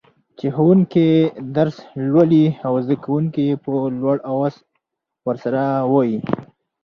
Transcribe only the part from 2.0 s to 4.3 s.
لولي او زده کوونکي يي په لوړ